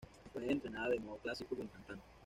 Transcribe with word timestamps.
Fue 0.33 0.51
entrenada 0.51 0.89
de 0.89 0.99
modo 0.99 1.17
clásico 1.19 1.55
como 1.55 1.69
cantante. 1.69 2.03